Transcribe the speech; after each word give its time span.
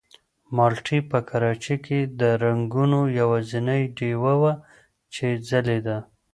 مالټې 0.55 0.99
په 1.11 1.19
کراچۍ 1.29 1.75
کې 1.85 1.99
د 2.19 2.21
رنګونو 2.43 2.99
یوازینۍ 3.19 3.81
ډېوه 3.97 4.33
وه 4.41 4.53
چې 5.13 5.27
ځلېده. 5.47 5.97